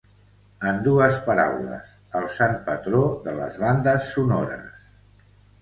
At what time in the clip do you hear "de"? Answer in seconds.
3.29-3.37